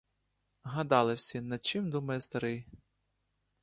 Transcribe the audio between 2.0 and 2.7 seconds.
старий?